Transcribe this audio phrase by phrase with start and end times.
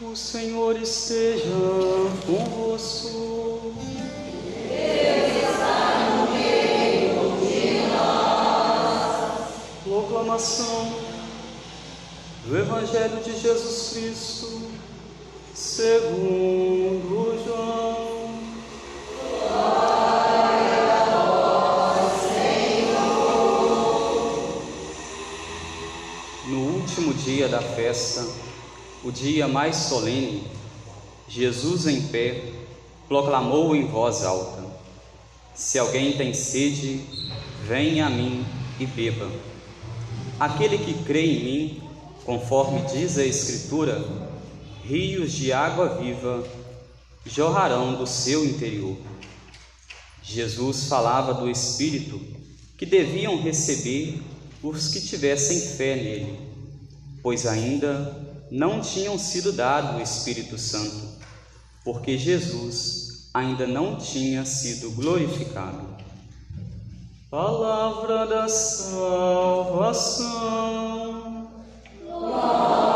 [0.00, 1.44] O Senhor esteja
[2.26, 3.72] convosco.
[4.68, 9.52] Ele está no meio de nós.
[9.84, 10.96] Proclamação
[12.44, 14.62] do Evangelho de Jesus Cristo,
[15.54, 18.34] segundo João.
[19.46, 22.98] Glória a vós, Senhor.
[26.48, 28.43] No último dia da festa,
[29.04, 30.44] o dia mais solene,
[31.28, 32.42] Jesus em pé
[33.06, 34.64] proclamou em voz alta:
[35.54, 37.00] Se alguém tem sede,
[37.66, 38.44] venha a mim
[38.80, 39.30] e beba.
[40.40, 41.82] Aquele que crê em mim,
[42.24, 44.02] conforme diz a Escritura,
[44.82, 46.42] rios de água viva
[47.26, 48.96] jorrarão do seu interior.
[50.22, 52.18] Jesus falava do Espírito
[52.78, 54.20] que deviam receber
[54.62, 56.38] os que tivessem fé nele,
[57.22, 61.08] pois ainda não tinham sido dado o Espírito Santo,
[61.84, 65.94] porque Jesus ainda não tinha sido glorificado.
[67.30, 69.34] Palavra da salvação.
[72.04, 72.93] Glória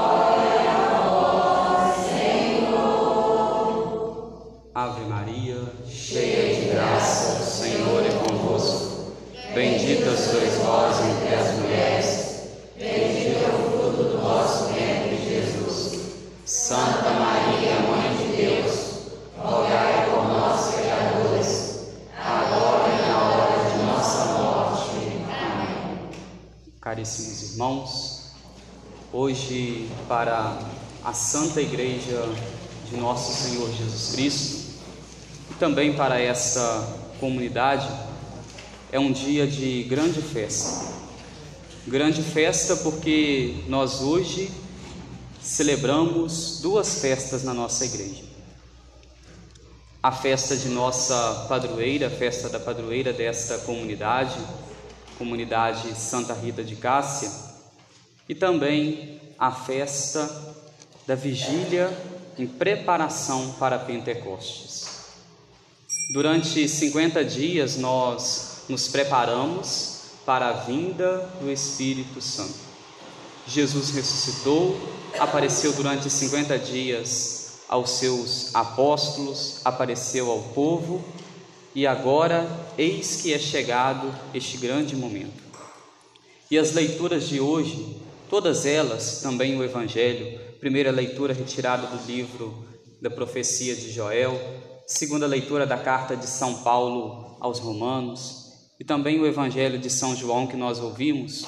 [27.38, 28.22] Caríssimos irmãos,
[29.12, 30.58] hoje para
[31.04, 32.28] a Santa Igreja
[32.90, 34.80] de Nosso Senhor Jesus Cristo
[35.50, 37.88] e também para essa comunidade
[38.90, 40.92] é um dia de grande festa.
[41.86, 44.50] Grande festa porque nós hoje
[45.40, 48.24] celebramos duas festas na nossa igreja.
[50.02, 54.38] A festa de nossa padroeira, a festa da padroeira desta comunidade,
[55.18, 57.30] comunidade Santa Rita de Cássia,
[58.28, 60.28] e também a festa
[61.06, 61.90] da vigília
[62.38, 64.86] em preparação para Pentecostes.
[66.12, 72.68] Durante 50 dias nós nos preparamos para a vinda do Espírito Santo.
[73.46, 74.78] Jesus ressuscitou,
[75.18, 81.02] apareceu durante 50 dias aos seus apóstolos, apareceu ao povo
[81.78, 82.44] e agora
[82.76, 85.44] eis que é chegado este grande momento.
[86.50, 92.66] E as leituras de hoje, todas elas, também o Evangelho, primeira leitura retirada do livro
[93.00, 94.36] da profecia de Joel,
[94.88, 98.46] segunda leitura da carta de São Paulo aos Romanos,
[98.80, 101.46] e também o Evangelho de São João que nós ouvimos,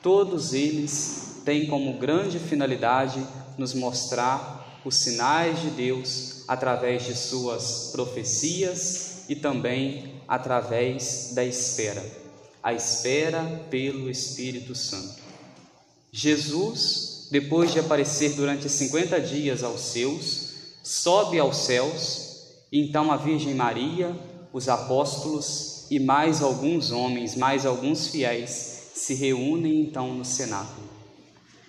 [0.00, 3.20] todos eles têm como grande finalidade
[3.58, 12.04] nos mostrar os sinais de Deus através de suas profecias e também através da espera,
[12.62, 15.22] a espera pelo Espírito Santo.
[16.12, 20.50] Jesus, depois de aparecer durante 50 dias aos seus,
[20.82, 24.14] sobe aos céus, e então a Virgem Maria,
[24.52, 30.90] os apóstolos e mais alguns homens, mais alguns fiéis, se reúnem então no cenáculo.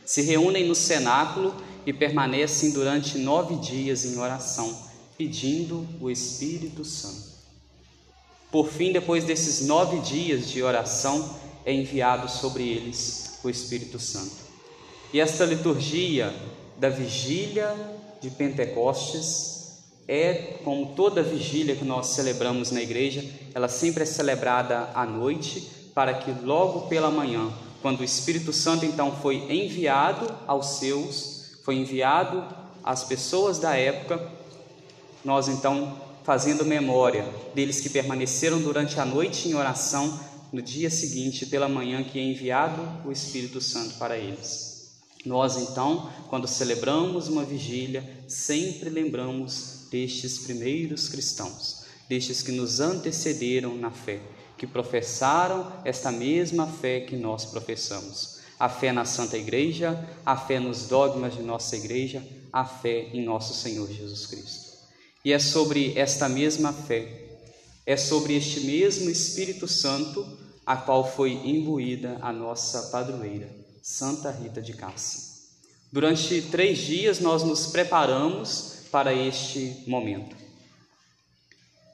[0.04, 4.78] Se reúnem no cenáculo e permanecem durante nove dias em oração,
[5.18, 7.33] pedindo o Espírito Santo.
[8.54, 11.28] Por fim, depois desses nove dias de oração,
[11.66, 14.36] é enviado sobre eles o Espírito Santo.
[15.12, 16.32] E esta liturgia
[16.78, 17.76] da vigília
[18.22, 24.88] de Pentecostes é, como toda vigília que nós celebramos na igreja, ela sempre é celebrada
[24.94, 30.78] à noite, para que logo pela manhã, quando o Espírito Santo então foi enviado aos
[30.78, 32.46] seus, foi enviado
[32.84, 34.32] às pessoas da época,
[35.26, 40.20] nós então fazendo memória deles que permaneceram durante a noite em oração,
[40.52, 44.74] no dia seguinte, pela manhã, que é enviado o Espírito Santo para eles.
[45.26, 53.76] Nós, então, quando celebramos uma vigília, sempre lembramos destes primeiros cristãos, destes que nos antecederam
[53.76, 54.20] na fé,
[54.58, 58.40] que professaram esta mesma fé que nós professamos.
[58.60, 63.24] A fé na Santa Igreja, a fé nos dogmas de nossa Igreja, a fé em
[63.24, 64.63] nosso Senhor Jesus Cristo.
[65.24, 67.08] E é sobre esta mesma fé,
[67.86, 70.26] é sobre este mesmo Espírito Santo,
[70.66, 73.50] a qual foi imbuída a nossa padroeira,
[73.82, 75.22] Santa Rita de Cássia.
[75.92, 80.36] Durante três dias nós nos preparamos para este momento.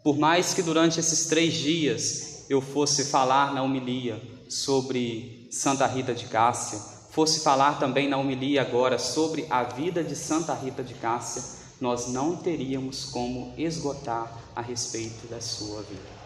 [0.04, 6.16] Por mais que durante esses três dias eu fosse falar na homilia sobre Santa Rita
[6.16, 6.80] de Cássia,
[7.12, 12.08] fosse falar também na homilia agora sobre a vida de Santa Rita de Cássia, nós
[12.08, 16.20] não teríamos como esgotar a respeito da sua vida.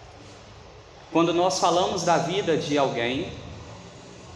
[1.12, 3.32] Quando nós falamos da vida de alguém,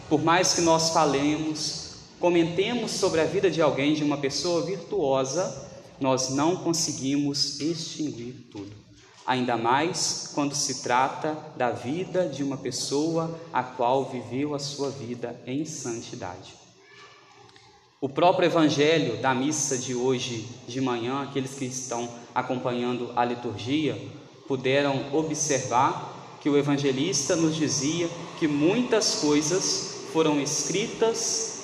[0.08, 5.68] por mais que nós falemos, comentemos sobre a vida de alguém, de uma pessoa virtuosa,
[6.00, 8.72] nós não conseguimos extinguir tudo.
[9.26, 14.90] Ainda mais quando se trata da vida de uma pessoa a qual viveu a sua
[14.90, 16.67] vida em santidade.
[18.00, 24.00] O próprio Evangelho da missa de hoje de manhã, aqueles que estão acompanhando a liturgia,
[24.48, 28.08] puderam observar que o evangelista nos dizia
[28.38, 31.64] que muitas coisas foram escritas,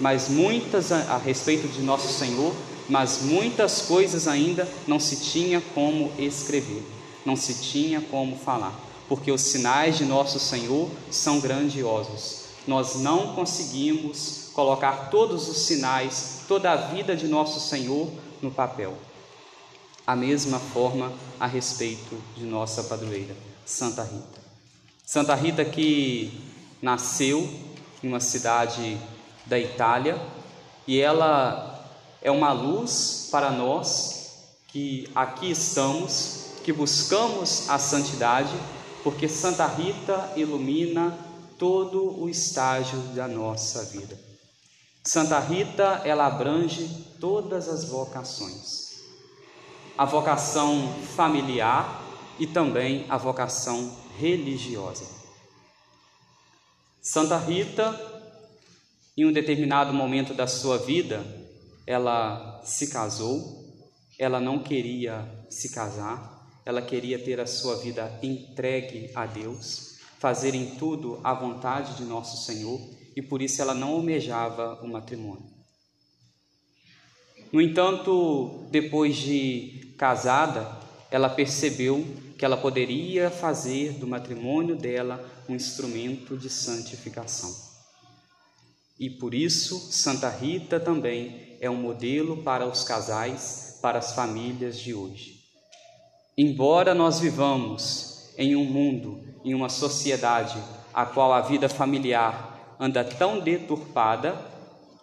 [0.00, 2.52] mas muitas a, a respeito de nosso Senhor,
[2.88, 6.82] mas muitas coisas ainda não se tinha como escrever,
[7.24, 8.74] não se tinha como falar,
[9.08, 12.39] porque os sinais de nosso Senhor são grandiosos.
[12.70, 18.08] Nós não conseguimos colocar todos os sinais, toda a vida de nosso Senhor
[18.40, 18.96] no papel.
[20.06, 23.36] A mesma forma a respeito de nossa padroeira,
[23.66, 24.40] Santa Rita.
[25.04, 26.48] Santa Rita que
[26.80, 27.40] nasceu
[28.04, 28.96] em uma cidade
[29.46, 30.24] da Itália,
[30.86, 31.84] e ela
[32.22, 38.54] é uma luz para nós que aqui estamos, que buscamos a santidade,
[39.02, 41.29] porque Santa Rita ilumina
[41.60, 44.18] todo o estágio da nossa vida.
[45.04, 46.88] Santa Rita, ela abrange
[47.20, 48.94] todas as vocações.
[49.96, 52.02] A vocação familiar
[52.38, 55.04] e também a vocação religiosa.
[57.02, 57.94] Santa Rita,
[59.14, 61.22] em um determinado momento da sua vida,
[61.86, 63.38] ela se casou,
[64.18, 69.89] ela não queria se casar, ela queria ter a sua vida entregue a Deus,
[70.20, 72.78] fazer em tudo a vontade de nosso Senhor
[73.16, 75.48] e por isso ela não almejava o matrimônio.
[77.50, 80.78] No entanto, depois de casada,
[81.10, 82.06] ela percebeu
[82.38, 87.52] que ela poderia fazer do matrimônio dela um instrumento de santificação.
[88.98, 94.78] E por isso, Santa Rita também é um modelo para os casais, para as famílias
[94.78, 95.40] de hoje.
[96.36, 100.58] Embora nós vivamos em um mundo, em uma sociedade
[100.92, 104.34] a qual a vida familiar anda tão deturpada,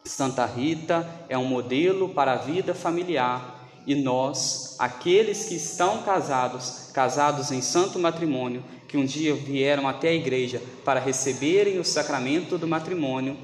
[0.04, 3.58] Santa Rita é um modelo para a vida familiar
[3.88, 10.10] e nós, aqueles que estão casados, casados em santo matrimônio, que um dia vieram até
[10.10, 13.38] a igreja para receberem o sacramento do matrimônio,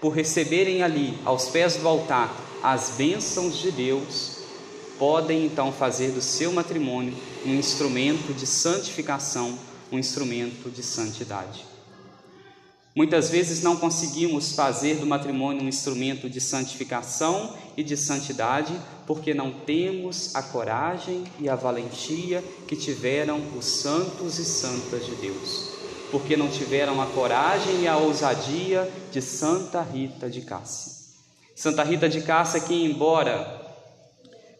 [0.00, 4.38] por receberem ali, aos pés do altar, as bênçãos de Deus,
[4.98, 9.56] podem então fazer do seu matrimônio um instrumento de santificação,
[9.90, 11.64] um instrumento de santidade.
[12.96, 18.72] Muitas vezes não conseguimos fazer do matrimônio um instrumento de santificação e de santidade
[19.06, 25.14] porque não temos a coragem e a valentia que tiveram os santos e santas de
[25.16, 25.68] Deus,
[26.10, 30.92] porque não tiveram a coragem e a ousadia de Santa Rita de Cássia.
[31.54, 33.62] Santa Rita de Cássia, que embora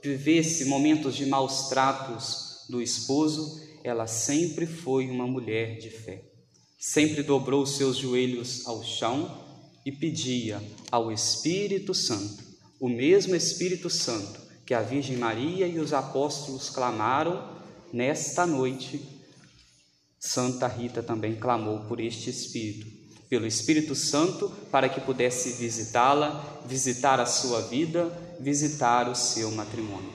[0.02, 6.36] vivesse momentos de maus tratos do esposo, ela sempre foi uma mulher de fé
[6.78, 9.44] sempre dobrou seus joelhos ao chão
[9.84, 12.44] e pedia ao Espírito Santo,
[12.78, 17.56] o mesmo Espírito Santo que a Virgem Maria e os apóstolos clamaram
[17.92, 19.00] nesta noite,
[20.18, 22.86] Santa Rita também clamou por este Espírito,
[23.28, 28.06] pelo Espírito Santo, para que pudesse visitá-la, visitar a sua vida,
[28.40, 30.12] visitar o seu matrimônio.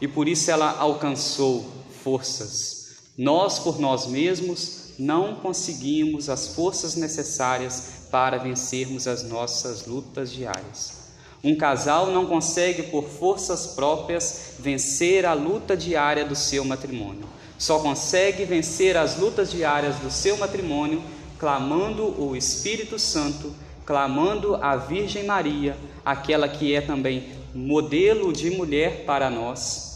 [0.00, 2.96] E por isso ela alcançou forças.
[3.16, 11.00] Nós, por nós mesmos, não conseguimos as forças necessárias para vencermos as nossas lutas diárias.
[11.42, 17.24] Um casal não consegue, por forças próprias, vencer a luta diária do seu matrimônio.
[17.58, 21.02] Só consegue vencer as lutas diárias do seu matrimônio
[21.38, 23.54] clamando o Espírito Santo,
[23.86, 29.89] clamando a Virgem Maria, aquela que é também modelo de mulher para nós,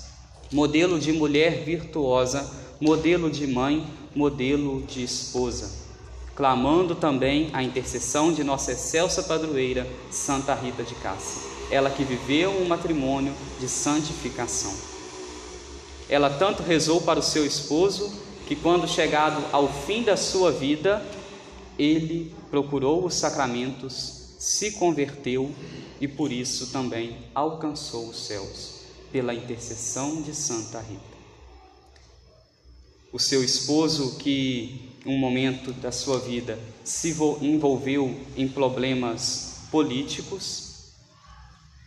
[0.53, 5.71] modelo de mulher virtuosa, modelo de mãe, modelo de esposa,
[6.35, 12.51] clamando também a intercessão de nossa excelsa padroeira, Santa Rita de Cássia, ela que viveu
[12.51, 14.73] um matrimônio de santificação.
[16.09, 18.13] Ela tanto rezou para o seu esposo
[18.47, 21.05] que, quando chegado ao fim da sua vida,
[21.79, 25.51] ele procurou os sacramentos, se converteu
[26.01, 28.74] e por isso também alcançou os céus,
[29.15, 31.15] pela intercessão de Santa Rita
[33.15, 40.95] o seu esposo que um momento da sua vida, se envolveu em problemas políticos.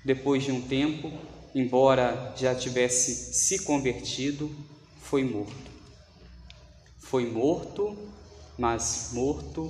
[0.06, 1.12] Depois de um tempo,
[1.54, 4.50] embora já tivesse se convertido,
[5.02, 5.70] foi morto.
[6.98, 7.98] Foi morto,
[8.58, 9.70] mas morto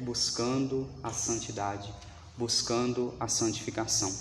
[0.00, 1.94] buscando a santidade,
[2.36, 4.12] buscando a santificação.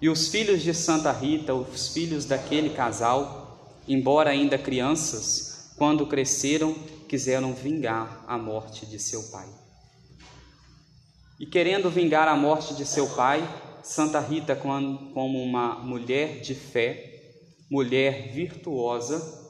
[0.00, 6.74] E os filhos de Santa Rita, os filhos daquele casal, embora ainda crianças, quando cresceram,
[7.08, 9.48] quiseram vingar a morte de seu pai.
[11.38, 13.42] E querendo vingar a morte de seu pai,
[13.82, 17.38] Santa Rita, como uma mulher de fé,
[17.70, 19.40] mulher virtuosa,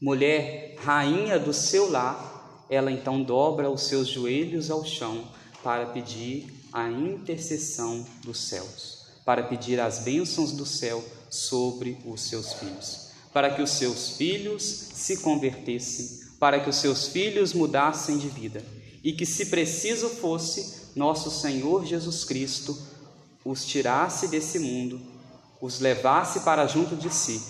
[0.00, 5.24] mulher rainha do seu lar, ela então dobra os seus joelhos ao chão
[5.62, 8.97] para pedir a intercessão dos céus,
[9.28, 14.62] para pedir as bênçãos do céu sobre os seus filhos, para que os seus filhos
[14.62, 18.64] se convertessem, para que os seus filhos mudassem de vida
[19.04, 22.74] e que, se preciso fosse, nosso Senhor Jesus Cristo
[23.44, 24.98] os tirasse desse mundo,
[25.60, 27.42] os levasse para junto de si,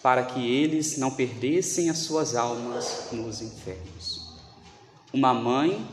[0.00, 4.28] para que eles não perdessem as suas almas nos infernos.
[5.12, 5.84] Uma mãe,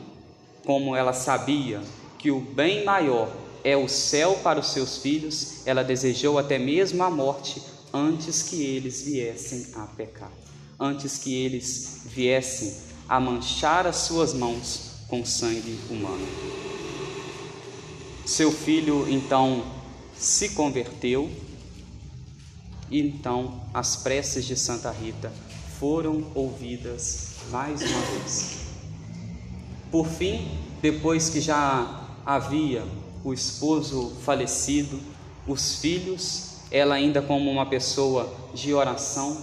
[0.63, 1.81] como ela sabia
[2.19, 7.01] que o bem maior é o céu para os seus filhos, ela desejou até mesmo
[7.03, 7.61] a morte
[7.93, 10.31] antes que eles viessem a pecar,
[10.79, 12.75] antes que eles viessem
[13.07, 16.27] a manchar as suas mãos com sangue humano.
[18.25, 19.63] Seu filho então
[20.17, 21.29] se converteu
[22.89, 25.31] e então as preces de Santa Rita
[25.79, 28.63] foram ouvidas mais uma vez.
[29.91, 32.83] Por fim, depois que já havia
[33.23, 34.99] o esposo falecido,
[35.47, 39.37] os filhos, ela ainda como uma pessoa de oração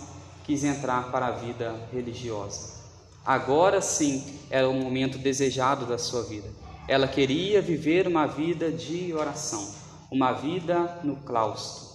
[0.44, 2.80] quis entrar para a vida religiosa.
[3.24, 6.48] Agora sim era o momento desejado da sua vida
[6.90, 9.72] ela queria viver uma vida de oração,
[10.10, 11.88] uma vida no claustro.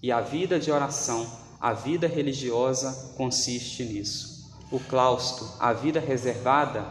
[0.00, 1.26] E a vida de oração,
[1.60, 4.48] a vida religiosa consiste nisso.
[4.70, 6.84] O claustro, a vida reservada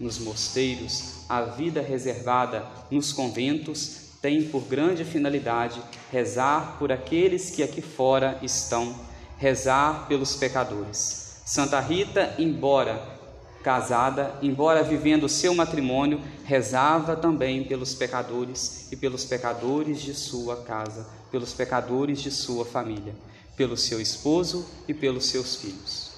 [0.00, 5.80] nos mosteiros, a vida reservada nos conventos, tem por grande finalidade
[6.10, 8.94] rezar por aqueles que aqui fora estão,
[9.38, 11.42] rezar pelos pecadores.
[11.44, 13.20] Santa Rita, embora
[13.62, 20.56] casada, embora vivendo o seu matrimônio, rezava também pelos pecadores e pelos pecadores de sua
[20.62, 23.14] casa, pelos pecadores de sua família,
[23.56, 26.10] pelo seu esposo e pelos seus filhos.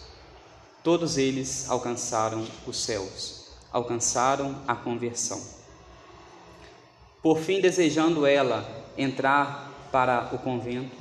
[0.83, 3.42] Todos eles alcançaram os céus,
[3.73, 5.41] alcançaram a conversão.
[7.23, 8.67] Por fim, desejando ela
[8.99, 10.97] entrar para o convento,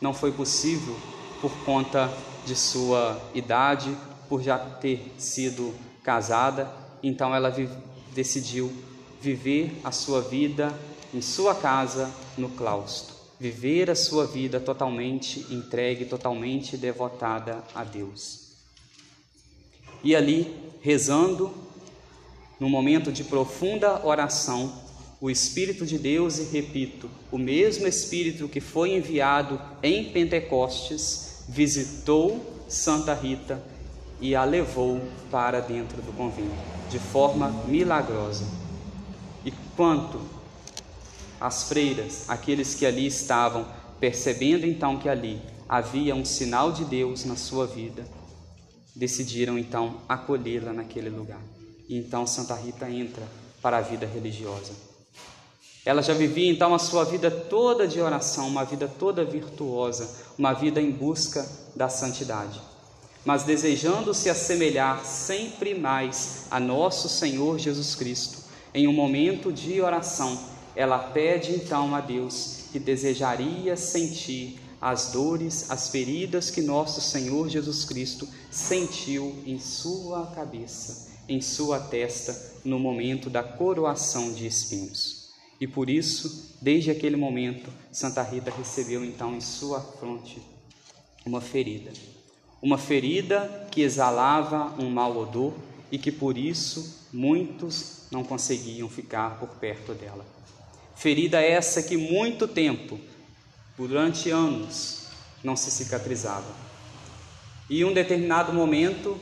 [0.00, 0.96] não foi possível
[1.40, 2.10] por conta
[2.46, 3.94] de sua idade,
[4.28, 6.70] por já ter sido casada,
[7.02, 7.68] então ela vi
[8.14, 8.72] decidiu
[9.20, 10.72] viver a sua vida
[11.12, 18.48] em sua casa no claustro, viver a sua vida totalmente entregue, totalmente devotada a Deus.
[20.02, 21.52] E ali, rezando,
[22.58, 24.72] no momento de profunda oração,
[25.20, 32.64] o Espírito de Deus, e repito, o mesmo Espírito que foi enviado em Pentecostes, visitou
[32.68, 33.62] Santa Rita
[34.20, 35.00] e a levou
[35.30, 36.54] para dentro do convento,
[36.90, 38.44] de forma milagrosa.
[39.44, 40.20] E quanto
[41.40, 43.66] as freiras, aqueles que ali estavam,
[44.00, 48.06] percebendo então que ali havia um sinal de Deus na sua vida,
[48.94, 51.57] decidiram então acolhê-la naquele lugar.
[51.88, 53.26] E então Santa Rita entra
[53.62, 54.72] para a vida religiosa.
[55.84, 60.52] Ela já vivia então a sua vida toda de oração, uma vida toda virtuosa, uma
[60.52, 62.60] vida em busca da santidade
[63.28, 68.38] mas desejando se assemelhar sempre mais a nosso Senhor Jesus Cristo,
[68.72, 70.38] em um momento de oração,
[70.74, 77.50] ela pede então a Deus que desejaria sentir as dores, as feridas que nosso Senhor
[77.50, 85.30] Jesus Cristo sentiu em sua cabeça, em sua testa, no momento da coroação de espinhos.
[85.60, 90.40] E por isso, desde aquele momento, Santa Rita recebeu então em sua fronte
[91.26, 91.90] uma ferida
[92.60, 95.54] uma ferida que exalava um mau odor
[95.90, 100.26] e que por isso muitos não conseguiam ficar por perto dela.
[100.96, 102.98] Ferida essa que muito tempo,
[103.76, 105.06] durante anos,
[105.42, 106.52] não se cicatrizava.
[107.70, 109.18] E em um determinado momento,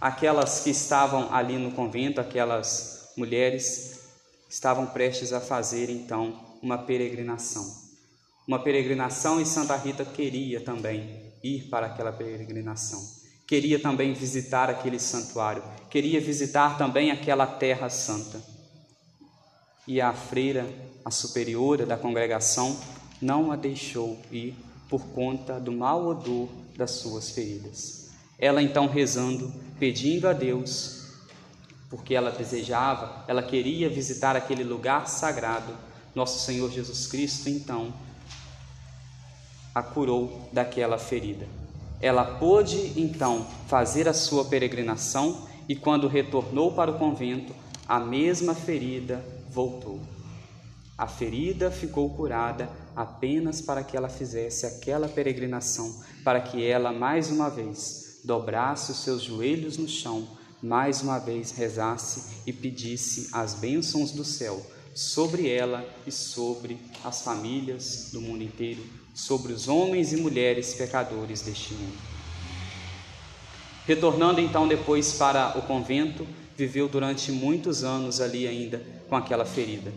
[0.00, 4.00] aquelas que estavam ali no convento, aquelas mulheres,
[4.48, 7.88] estavam prestes a fazer então uma peregrinação.
[8.46, 13.18] Uma peregrinação e Santa Rita queria também ir para aquela peregrinação.
[13.46, 18.38] queria também visitar aquele santuário, queria visitar também aquela terra santa.
[19.86, 20.68] E a freira,
[21.02, 22.78] a superiora da congregação,
[23.22, 24.54] não a deixou ir
[24.88, 27.97] por conta do mau odor das suas feridas.
[28.38, 30.98] Ela então rezando, pedindo a Deus,
[31.90, 35.72] porque ela desejava, ela queria visitar aquele lugar sagrado.
[36.14, 37.92] Nosso Senhor Jesus Cristo então
[39.74, 41.46] a curou daquela ferida.
[42.00, 47.54] Ela pôde então fazer a sua peregrinação e quando retornou para o convento,
[47.86, 50.00] a mesma ferida voltou.
[50.96, 57.30] A ferida ficou curada apenas para que ela fizesse aquela peregrinação, para que ela mais
[57.30, 60.28] uma vez dobrasse os seus joelhos no chão,
[60.62, 64.60] mais uma vez rezasse e pedisse as bênçãos do céu
[64.94, 71.40] sobre ela e sobre as famílias do mundo inteiro, sobre os homens e mulheres pecadores
[71.40, 71.96] deste mundo.
[73.86, 79.90] Retornando então depois para o convento, viveu durante muitos anos ali ainda com aquela ferida.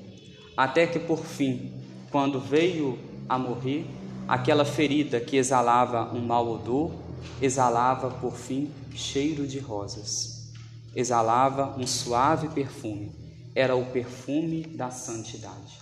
[0.55, 1.73] Até que por fim,
[2.09, 2.97] quando veio
[3.27, 3.85] a morrer,
[4.25, 7.00] aquela ferida que exalava um mau odor,
[7.41, 10.51] exalava por fim cheiro de rosas.
[10.95, 13.11] Exalava um suave perfume.
[13.55, 15.79] Era o perfume da santidade.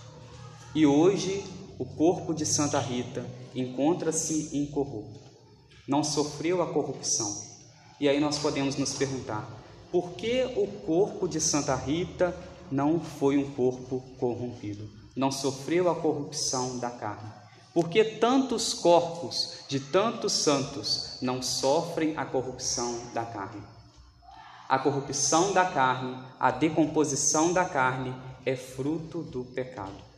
[0.74, 1.44] E hoje
[1.78, 5.18] o corpo de Santa Rita encontra-se incorrupto,
[5.88, 7.34] não sofreu a corrupção.
[7.98, 9.48] E aí nós podemos nos perguntar:
[9.90, 12.36] por que o corpo de Santa Rita
[12.70, 14.88] não foi um corpo corrompido?
[15.16, 17.39] Não sofreu a corrupção da carne?
[17.72, 23.62] Por que tantos corpos de tantos santos não sofrem a corrupção da carne?
[24.68, 28.12] A corrupção da carne, a decomposição da carne
[28.44, 30.10] é fruto do pecado.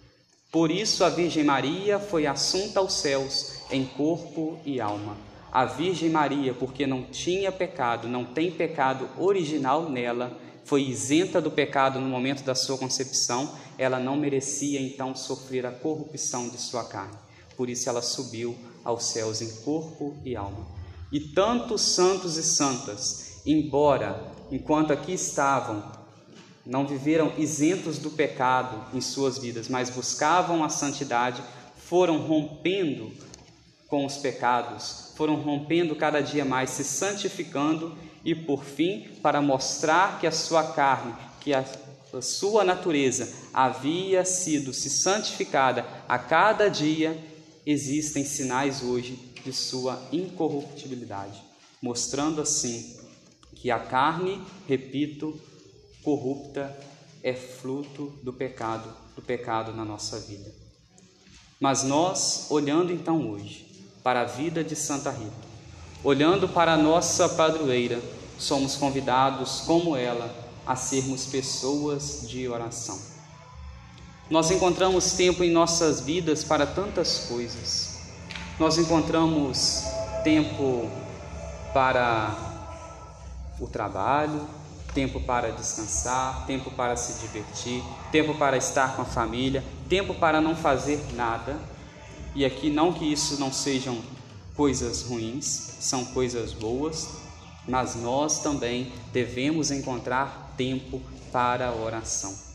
[0.51, 5.17] Por isso a Virgem Maria foi assunta aos céus em corpo e alma.
[5.51, 11.51] A Virgem Maria, porque não tinha pecado, não tem pecado original nela, foi isenta do
[11.51, 16.85] pecado no momento da sua concepção, ela não merecia então sofrer a corrupção de sua
[16.85, 17.17] carne.
[17.63, 20.67] Por isso ela subiu aos céus em corpo e alma.
[21.13, 24.21] E tantos santos e santas, embora
[24.51, 25.93] enquanto aqui estavam
[26.67, 31.41] não viveram isentos do pecado em suas vidas, mas buscavam a santidade,
[31.77, 33.13] foram rompendo
[33.87, 40.19] com os pecados, foram rompendo cada dia mais, se santificando e, por fim, para mostrar
[40.19, 41.65] que a sua carne, que a,
[42.21, 47.17] sua natureza havia sido se santificada a cada dia,
[47.65, 51.43] existem sinais hoje de sua incorruptibilidade,
[51.81, 52.97] mostrando assim
[53.55, 55.39] que a carne, repito,
[56.03, 56.77] corrupta
[57.23, 60.53] é fruto do pecado, do pecado na nossa vida.
[61.61, 63.67] Mas nós, olhando então hoje
[64.03, 65.31] para a vida de Santa Rita,
[66.03, 68.03] olhando para a nossa padroeira,
[68.37, 70.35] somos convidados, como ela,
[70.67, 73.12] a sermos pessoas de oração.
[74.33, 77.99] Nós encontramos tempo em nossas vidas para tantas coisas.
[78.59, 79.85] Nós encontramos
[80.25, 80.91] tempo
[81.75, 82.35] para
[83.61, 84.49] o trabalho,
[84.95, 90.41] tempo para descansar, tempo para se divertir, tempo para estar com a família, tempo para
[90.41, 91.61] não fazer nada.
[92.35, 94.01] E aqui não que isso não sejam
[94.57, 97.07] coisas ruins, são coisas boas,
[97.69, 102.52] mas nós também devemos encontrar tempo para a oração.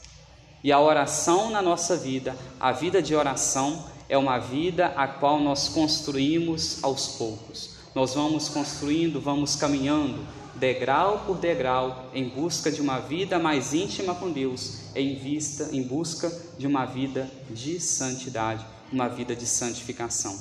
[0.68, 5.40] E a oração na nossa vida, a vida de oração, é uma vida a qual
[5.40, 7.76] nós construímos aos poucos.
[7.96, 14.14] Nós vamos construindo, vamos caminhando, degrau por degrau, em busca de uma vida mais íntima
[14.14, 20.38] com Deus, em vista, em busca de uma vida de santidade, uma vida de santificação.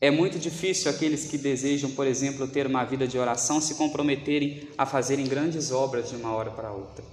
[0.00, 4.70] É muito difícil aqueles que desejam, por exemplo, ter uma vida de oração se comprometerem
[4.78, 7.04] a fazerem grandes obras de uma hora para outra.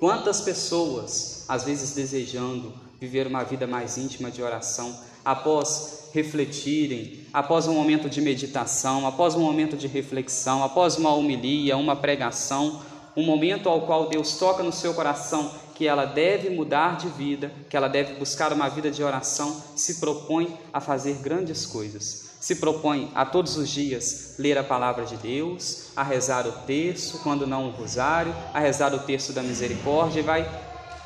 [0.00, 7.66] Quantas pessoas, às vezes desejando viver uma vida mais íntima de oração, após refletirem, após
[7.66, 12.80] um momento de meditação, após um momento de reflexão, após uma homilia, uma pregação,
[13.14, 17.52] um momento ao qual Deus toca no seu coração que ela deve mudar de vida,
[17.68, 22.29] que ela deve buscar uma vida de oração, se propõe a fazer grandes coisas.
[22.40, 27.20] Se propõe a todos os dias ler a palavra de Deus, a rezar o terço,
[27.22, 30.50] quando não o rosário, a rezar o terço da misericórdia e vai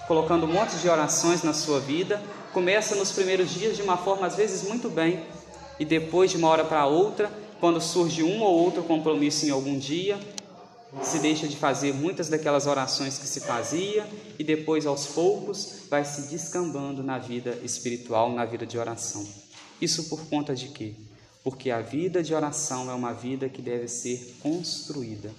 [0.06, 2.22] colocando um monte de orações na sua vida
[2.54, 5.24] começa nos primeiros dias de uma forma às vezes muito bem
[5.78, 9.76] e depois de uma hora para outra, quando surge um ou outro compromisso em algum
[9.76, 10.16] dia,
[11.02, 14.06] se deixa de fazer muitas daquelas orações que se fazia
[14.38, 19.26] e depois aos poucos vai se descambando na vida espiritual, na vida de oração.
[19.80, 20.94] Isso por conta de quê?
[21.44, 25.30] Porque a vida de oração é uma vida que deve ser construída.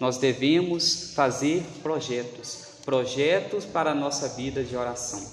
[0.00, 5.24] Nós devemos fazer projetos, projetos para a nossa vida de oração.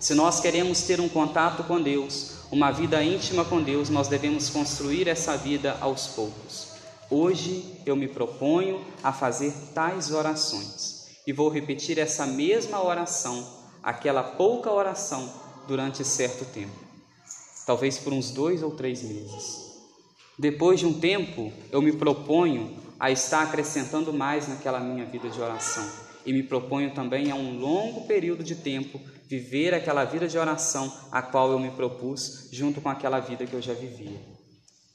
[0.00, 4.50] Se nós queremos ter um contato com Deus, uma vida íntima com Deus, nós devemos
[4.50, 6.70] construir essa vida aos poucos.
[7.08, 13.46] Hoje eu me proponho a fazer tais orações e vou repetir essa mesma oração,
[13.80, 15.32] aquela pouca oração,
[15.68, 16.85] durante certo tempo
[17.66, 19.66] talvez por uns dois ou três meses.
[20.38, 25.40] Depois de um tempo, eu me proponho a estar acrescentando mais naquela minha vida de
[25.40, 30.36] oração e me proponho também a um longo período de tempo viver aquela vida de
[30.38, 34.20] oração a qual eu me propus, junto com aquela vida que eu já vivia.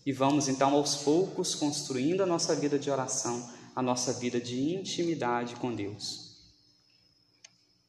[0.05, 4.73] E vamos então aos poucos construindo a nossa vida de oração, a nossa vida de
[4.73, 6.31] intimidade com Deus.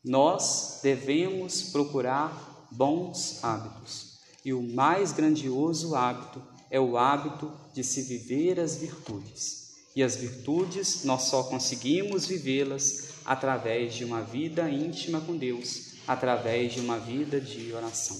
[0.05, 4.12] Nós devemos procurar bons hábitos.
[4.45, 9.63] E o mais grandioso hábito é o hábito de se viver as virtudes.
[9.95, 16.73] E as virtudes nós só conseguimos vivê-las através de uma vida íntima com Deus, através
[16.73, 18.17] de uma vida de oração.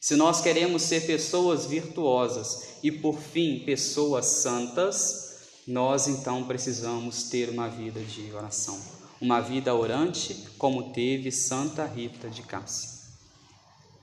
[0.00, 5.28] Se nós queremos ser pessoas virtuosas e, por fim, pessoas santas,
[5.66, 8.80] nós então precisamos ter uma vida de oração,
[9.20, 12.97] uma vida orante, como teve Santa Rita de Cássia.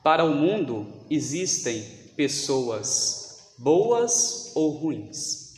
[0.05, 1.81] Para o mundo existem
[2.15, 5.55] pessoas boas ou ruins.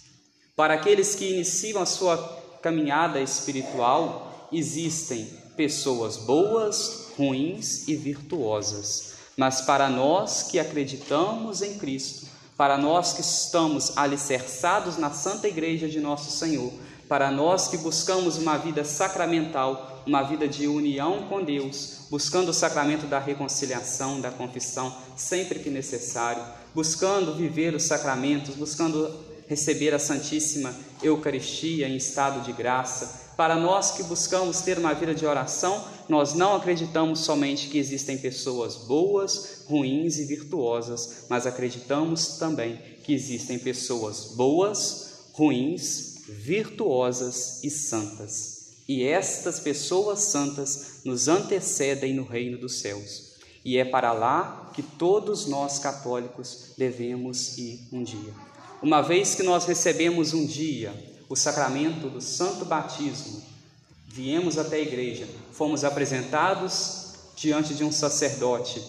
[0.56, 2.18] Para aqueles que iniciam a sua
[2.62, 5.26] caminhada espiritual, existem
[5.58, 9.16] pessoas boas, ruins e virtuosas.
[9.36, 15.90] Mas para nós que acreditamos em Cristo, para nós que estamos alicerçados na Santa Igreja
[15.90, 16.72] de Nosso Senhor,
[17.10, 22.54] para nós que buscamos uma vida sacramental, uma vida de união com Deus, buscando o
[22.54, 26.42] sacramento da reconciliação, da confissão, sempre que necessário,
[26.74, 29.14] buscando viver os sacramentos, buscando
[29.48, 33.28] receber a Santíssima Eucaristia em estado de graça.
[33.36, 38.18] Para nós que buscamos ter uma vida de oração, nós não acreditamos somente que existem
[38.18, 47.70] pessoas boas, ruins e virtuosas, mas acreditamos também que existem pessoas boas, ruins, virtuosas e
[47.70, 48.57] santas.
[48.88, 53.34] E estas pessoas santas nos antecedem no reino dos céus.
[53.66, 58.34] E é para lá que todos nós católicos devemos ir um dia.
[58.82, 60.94] Uma vez que nós recebemos um dia
[61.28, 63.42] o sacramento do santo batismo,
[64.08, 68.82] viemos até a igreja, fomos apresentados diante de um sacerdote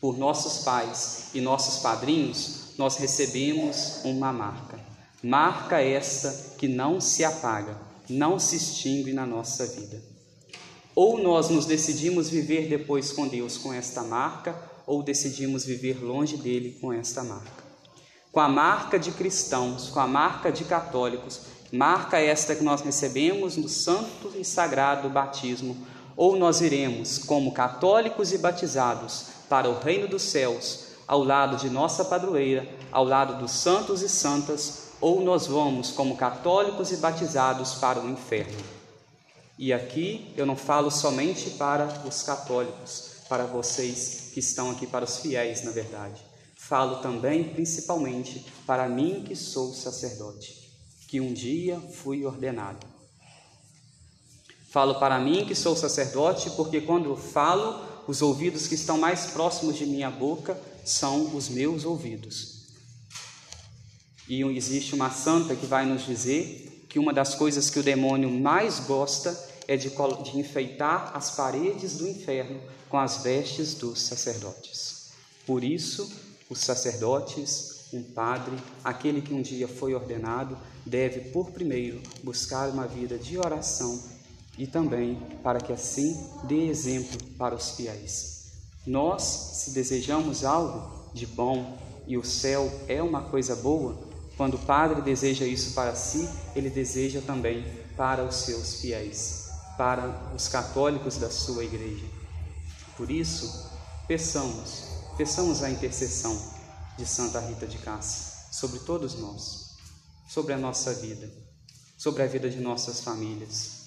[0.00, 4.78] por nossos pais e nossos padrinhos, nós recebemos uma marca.
[5.22, 7.74] Marca esta que não se apaga,
[8.08, 10.02] não se extingue na nossa vida.
[10.94, 14.54] Ou nós nos decidimos viver depois com Deus com esta marca,
[14.86, 17.64] ou decidimos viver longe dele com esta marca.
[18.30, 23.56] Com a marca de cristãos, com a marca de católicos, marca esta que nós recebemos
[23.56, 25.76] no santo e sagrado batismo,
[26.16, 31.68] ou nós iremos, como católicos e batizados, para o reino dos céus, ao lado de
[31.68, 37.74] nossa padroeira, ao lado dos santos e santas, ou nós vamos como católicos e batizados
[37.74, 38.56] para o inferno.
[39.58, 45.04] E aqui eu não falo somente para os católicos, para vocês que estão aqui, para
[45.04, 46.24] os fiéis, na verdade.
[46.56, 50.72] Falo também, principalmente, para mim que sou sacerdote,
[51.06, 52.86] que um dia fui ordenado.
[54.70, 59.26] Falo para mim que sou sacerdote, porque quando eu falo, os ouvidos que estão mais
[59.26, 62.53] próximos de minha boca são os meus ouvidos.
[64.28, 68.30] E existe uma santa que vai nos dizer que uma das coisas que o demônio
[68.30, 75.10] mais gosta é de, de enfeitar as paredes do inferno com as vestes dos sacerdotes.
[75.46, 76.10] Por isso,
[76.48, 80.56] os sacerdotes, um padre, aquele que um dia foi ordenado,
[80.86, 84.02] deve, por primeiro, buscar uma vida de oração
[84.56, 88.52] e também para que assim dê exemplo para os fiéis.
[88.86, 94.58] Nós, se desejamos algo de bom e o céu é uma coisa boa, quando o
[94.58, 97.64] Padre deseja isso para si, ele deseja também
[97.96, 102.04] para os seus fiéis, para os católicos da sua igreja.
[102.96, 103.70] Por isso,
[104.08, 106.36] peçamos, peçamos a intercessão
[106.98, 109.76] de Santa Rita de Cássia sobre todos nós,
[110.28, 111.30] sobre a nossa vida,
[111.96, 113.84] sobre a vida de nossas famílias.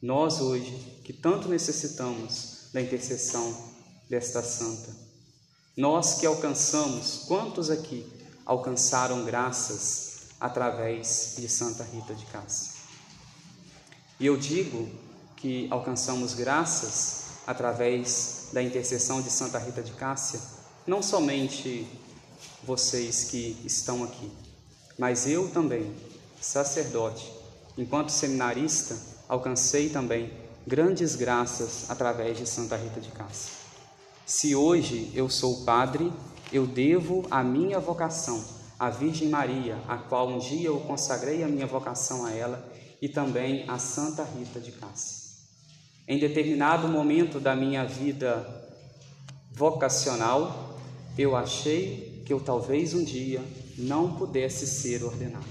[0.00, 3.70] Nós hoje, que tanto necessitamos da intercessão
[4.08, 4.94] desta santa,
[5.76, 8.19] nós que alcançamos, quantos aqui
[8.50, 12.80] alcançaram graças através de Santa Rita de Cássia.
[14.18, 14.90] E eu digo
[15.36, 20.40] que alcançamos graças através da intercessão de Santa Rita de Cássia,
[20.84, 21.86] não somente
[22.64, 24.32] vocês que estão aqui.
[24.98, 25.94] Mas eu também,
[26.40, 27.32] sacerdote,
[27.78, 30.32] enquanto seminarista, alcancei também
[30.66, 33.52] grandes graças através de Santa Rita de Cássia.
[34.26, 36.12] Se hoje eu sou padre,
[36.52, 38.44] eu devo a minha vocação
[38.78, 42.66] à Virgem Maria, a qual um dia eu consagrei a minha vocação a ela,
[43.00, 45.30] e também a Santa Rita de Cássia.
[46.06, 48.46] Em determinado momento da minha vida
[49.52, 50.78] vocacional,
[51.16, 53.42] eu achei que eu talvez um dia
[53.78, 55.46] não pudesse ser ordenado,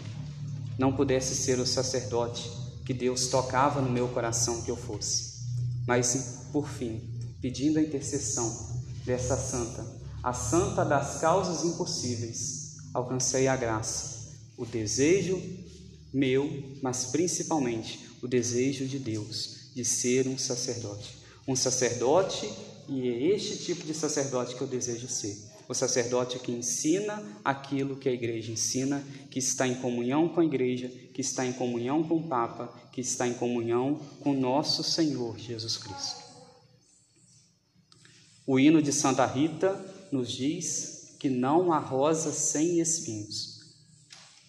[0.77, 2.51] não pudesse ser o sacerdote
[2.85, 5.39] que Deus tocava no meu coração que eu fosse.
[5.87, 7.01] Mas, por fim,
[7.41, 15.41] pedindo a intercessão dessa santa, a santa das causas impossíveis, alcancei a graça, o desejo
[16.11, 21.17] meu, mas principalmente o desejo de Deus de ser um sacerdote.
[21.47, 22.51] Um sacerdote,
[22.87, 25.37] e é este tipo de sacerdote que eu desejo ser.
[25.69, 30.45] O sacerdote que ensina aquilo que a igreja ensina, que está em comunhão com a
[30.45, 35.37] igreja, que está em comunhão com o Papa, que está em comunhão com nosso Senhor
[35.37, 36.23] Jesus Cristo.
[38.45, 43.59] O hino de Santa Rita nos diz que não há rosa sem espinhos.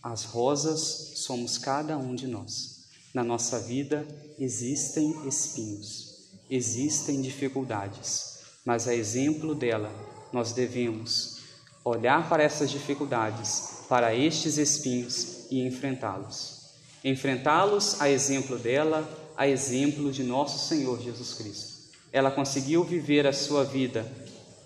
[0.03, 2.85] As rosas somos cada um de nós.
[3.13, 4.07] Na nossa vida
[4.39, 9.93] existem espinhos, existem dificuldades, mas a exemplo dela,
[10.33, 11.41] nós devemos
[11.85, 16.61] olhar para essas dificuldades, para estes espinhos e enfrentá-los.
[17.03, 21.71] Enfrentá-los a exemplo dela, a exemplo de nosso Senhor Jesus Cristo.
[22.13, 24.07] Ela conseguiu viver a sua vida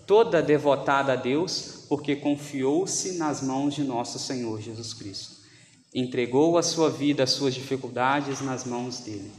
[0.05, 5.35] toda devotada a Deus, porque confiou-se nas mãos de nosso Senhor Jesus Cristo.
[5.93, 9.31] Entregou a sua vida, as suas dificuldades nas mãos dele.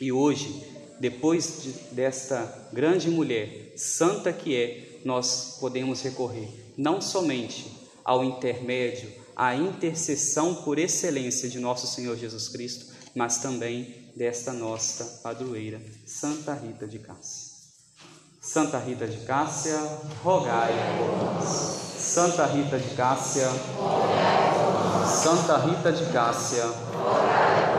[0.00, 0.62] E hoje,
[1.00, 7.66] depois de, desta grande mulher, santa que é, nós podemos recorrer não somente
[8.04, 15.20] ao intermédio, à intercessão por excelência de nosso Senhor Jesus Cristo, mas também desta nossa
[15.22, 17.43] padroeira, Santa Rita de Cássia.
[18.44, 19.74] Santa Rita de Cássia,
[20.22, 21.48] rogai por nós.
[21.48, 25.08] Santa Rita de Cássia, rogai por nós.
[25.08, 27.73] Santa Rita de Cássia, rogai por nós.